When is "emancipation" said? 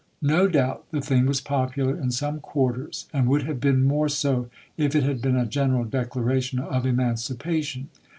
6.87-7.87